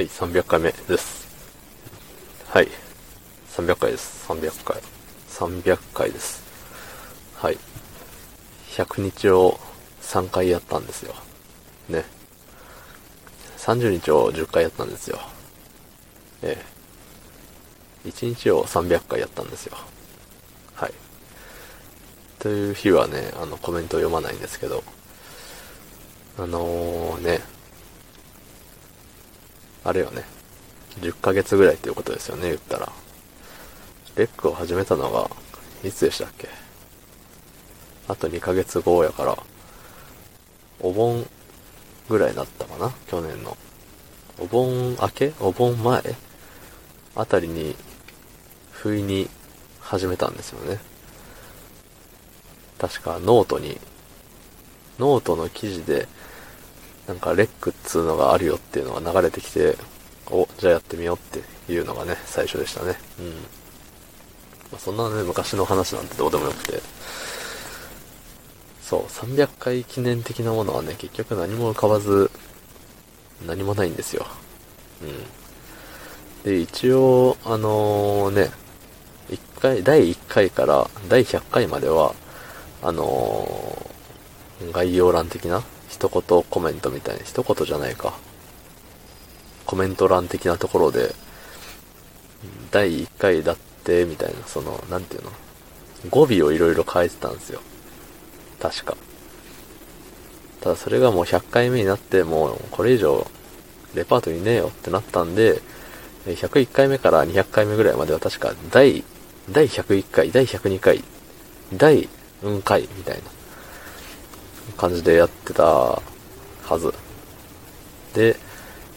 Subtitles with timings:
[0.00, 1.28] はい、300回目です。
[2.48, 2.68] はい。
[3.50, 4.26] 300回です。
[4.30, 4.80] 300回。
[5.28, 6.42] 300回です。
[7.36, 7.58] はい。
[8.70, 9.60] 100日を
[10.00, 11.14] 3回やったんですよ。
[11.90, 12.06] ね。
[13.58, 15.18] 30日を10回やったんですよ。
[16.40, 16.56] え
[18.06, 18.08] え。
[18.08, 19.76] 1日を300回やったんですよ。
[20.76, 20.94] はい。
[22.38, 24.82] という日はね、あの、コメントを読まないんですけど、
[26.38, 27.49] あのー、ね、
[29.84, 30.24] あれよね、
[31.00, 32.92] 10ヶ月ぐらいっていうことですよね、言ったら。
[34.16, 35.30] レックを始めたのが、
[35.82, 36.48] いつでしたっけ？
[38.08, 39.38] あと2ヶ月後やから、
[40.80, 41.26] お盆
[42.08, 42.92] ぐらいだったかな？
[43.06, 43.56] 去年の。
[44.38, 45.32] お盆明け？
[45.40, 46.02] お盆前？
[47.14, 47.76] あたりに、
[48.72, 49.28] 不意に
[49.80, 50.78] 始めたんですよね。
[52.78, 53.78] 確かノートに、
[54.98, 56.08] ノートの記事で、
[57.06, 59.76] なんかレックっつうのがあるよっていうのが流れてきて、
[60.30, 62.96] お、じゃあやってみようっていうのがね、最初でしたね。
[63.18, 63.26] うん。
[63.26, 63.34] ま
[64.76, 66.80] あ、そんなね、昔の話なんてどうでもよくて。
[68.82, 72.30] そう、300回記念的なものはね、結局何も浮かばず、
[73.46, 74.26] 何もないんですよ。
[75.02, 76.50] うん。
[76.50, 78.50] で、一応、あのね、
[79.28, 82.14] 一回、第1回から第100回までは、
[82.82, 83.90] あのー
[84.72, 88.14] 概要欄的な一言コメントみたいな、一言じゃないか。
[89.66, 91.14] コメント欄的なところで、
[92.70, 95.30] 第1回だって、みたいな、その、なんていうの？
[96.08, 97.60] 語尾をいろいろ変えてたんですよ。
[98.58, 98.96] 確か。
[100.62, 103.26] ただそれがもう100回目になって、もうこれ以上
[103.94, 105.60] レパートリーねえよってなったんで、
[106.26, 109.04] 101回目から200回目ぐらいまでは確か第、
[109.50, 111.02] 第101回、第102回、
[111.74, 112.08] 第
[112.42, 113.22] うん回みたいな
[114.76, 116.02] 感じでやってたは
[116.78, 116.94] ず。
[118.14, 118.36] で、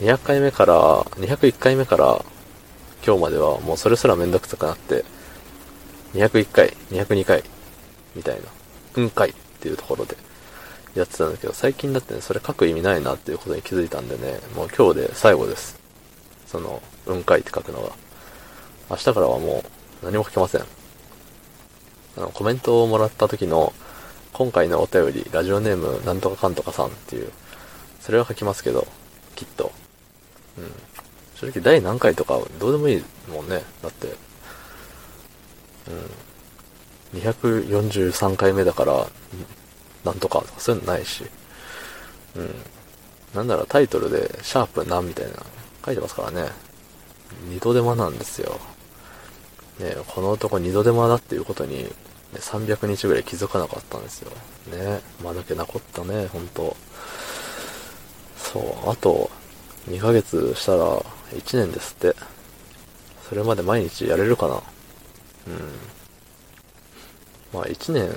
[0.00, 2.24] 200回目から、201回目から
[3.04, 5.04] 今日まではもうそれすらめんどくさくなって、
[6.14, 7.44] 201回、202回、
[8.14, 8.42] みたいな、
[8.96, 10.16] うん回っていうところで
[10.94, 15.78] やってたんだけど、最近だってね、それ書く意味ないなっていうことに気づいたんでね、もう今日で最後です。
[16.46, 17.92] その、うん回って書くのが。
[18.90, 19.64] 明日からはも
[20.02, 20.62] う何も書けません。
[22.16, 23.72] あの、コメントをもらった時の、
[24.32, 27.30] 今回のお便り、ラジオネームなんとかかんとかさんっていう、
[28.00, 28.86] それは書きますけど、
[29.34, 29.72] きっと。
[30.58, 30.72] うん。
[31.34, 33.62] 正直第何回とかどうでもいいもんね。
[33.82, 34.14] だって、
[37.12, 37.20] うん。
[37.20, 39.06] 243回目だから、
[40.04, 41.24] なんとかとかそういうのないし。
[42.36, 42.54] うん。
[43.34, 45.32] なんならタイトルで、シャープなんみたいな、
[45.84, 46.50] 書いてますからね。
[47.48, 48.58] 二度手間なんですよ。
[49.78, 51.90] ねこの男二度手間だっていうことに、
[52.32, 54.30] ね、300日ぐらい気づかなかったんですよ。
[54.72, 56.76] ねまだけなこったね、ほんと。
[58.36, 59.30] そう、あと、
[59.88, 60.98] 2ヶ月したら
[61.32, 62.14] 1年ですって。
[63.28, 64.62] それまで毎日やれるかなうん。
[67.52, 68.10] まあ1年、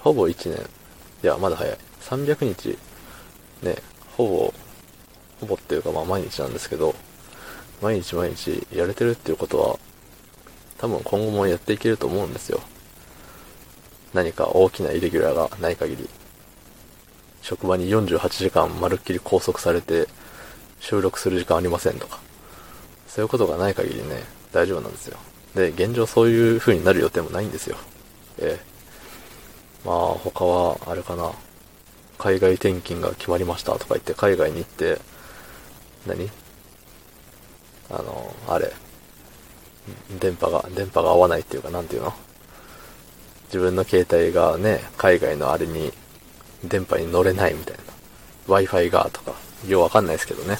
[0.00, 0.68] ほぼ1年。
[1.22, 1.78] いや、まだ早い。
[2.02, 2.78] 300日、
[3.62, 3.76] ね、
[4.16, 4.54] ほぼ、
[5.40, 6.94] ほぼっていうかまあ毎日なんですけど、
[7.80, 9.78] 毎日毎日やれてるっていうことは、
[10.78, 12.60] 多分今後もやっていけると思うんですよ。
[14.14, 16.08] 何か大きなイレギュラーがない限り。
[17.42, 20.08] 職場に48時間まるっきり拘束されて、
[20.80, 22.18] 収録する時間ありませんとか。
[23.08, 25.18] そういうことがない限りね、大丈夫なんですよ。
[25.54, 27.76] で、現状そういう風になる予定もないんですよ。
[28.38, 29.86] ええ。
[29.86, 31.32] まあ、他は、あれかな。
[32.18, 35.00] 海外転勤が決まりましたとか言って、海外に行って、
[36.06, 36.30] 何？
[37.90, 38.72] あの、あれ。
[40.20, 42.12] 電波が、電波が合わないっていうか、なんていうの？
[43.46, 45.92] 自分の携帯がね、海外のあれに、
[46.64, 47.82] 電波に乗れないみたいな。
[48.54, 49.34] Wi-Fi がとか、
[49.66, 50.58] ようわかんないですけどね。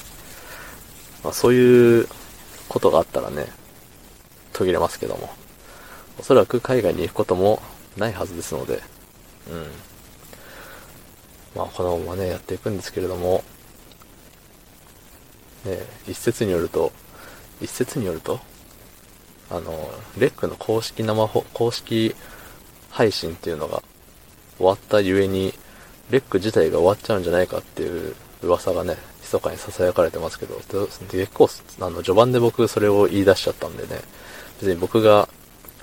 [1.25, 2.09] まあ、そういう
[2.69, 3.47] ことがあったらね、
[4.53, 5.31] 途切れますけども。
[6.19, 7.61] おそらく海外に行くことも
[7.97, 8.83] ないはずですので、
[9.51, 9.67] うん。
[11.55, 13.45] まあ、このままね、やっていくんですけれども、
[15.65, 16.93] ね、一説によると、
[17.61, 18.41] 一説によると、
[19.51, 22.15] あの、レックの公式生、公式
[22.91, 23.83] 配信っていうのが
[24.59, 25.55] 終わったゆえに、
[26.11, 30.57] レック自体が終わっちゃうんじゃないかっていう噂がね、密かに囁かれてますけど、
[31.11, 31.49] 結構、
[31.81, 34.01] あの、序盤で僕それを言い出しちゃったんでね、
[34.61, 35.29] 別に僕が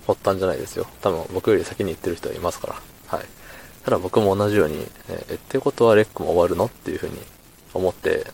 [0.08, 0.88] 発端じゃないですよ。
[1.02, 3.18] 多分僕より先に言ってる人はいますから。
[3.18, 3.26] はい。
[3.86, 7.20] ただ僕も同じように、え、ってことはレックも終わるのっていうふうに
[7.74, 8.28] 思って、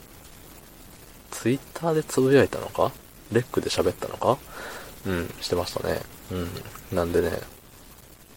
[1.32, 2.92] ツイッターでつぶやいたのか？
[3.32, 4.38] レックで喋ったのか？
[5.06, 6.02] うん、してましたね。
[6.32, 6.96] うん。
[6.96, 7.32] なんでね、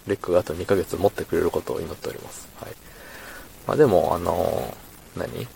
[0.07, 2.49] レックがあと2ヶ月持ってくれることを祈っております。
[2.57, 2.73] はい。
[3.67, 5.47] まあでも、あのー何？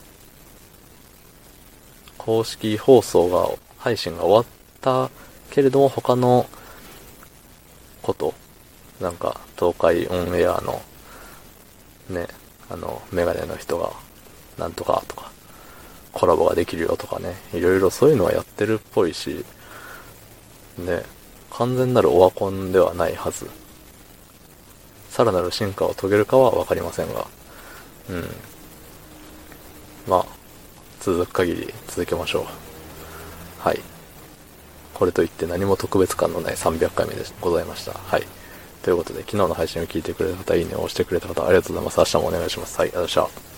[2.19, 3.49] 公式放送が、
[3.79, 4.45] 配信が終わっ
[4.81, 5.11] た
[5.51, 6.47] けれども、他の
[8.03, 8.35] こと、
[9.01, 10.83] なんか、東海オンエアの、
[12.11, 12.27] ね、
[12.69, 13.93] あの、メガネの人が、
[14.59, 15.31] なんとかとか、
[16.13, 19.45] コラボができるよとかね、いろいろそういうのはやってるっぽいし、
[20.79, 21.03] ね、
[21.51, 23.49] 完全なるオワコンではないはず。
[25.11, 27.27] さらなる進化を遂げるかはわかりませんが、
[28.11, 28.25] うん。
[30.07, 30.27] まあ、
[31.01, 32.45] 続く限り続けましょう。
[33.59, 33.81] はい。
[34.95, 37.93] これといって何も特別感のない300回目でございました。
[37.93, 38.27] はい。
[38.83, 41.99] ということで、昨日の配信を聞いてくれた方、いいねを押してくれた方、ありがとうございます。
[41.99, 42.79] 明日もお願いします。
[42.79, 43.56] はい、ありがとうございました。